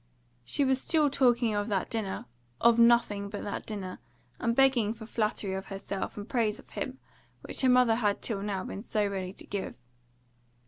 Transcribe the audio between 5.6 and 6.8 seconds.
herself and praise of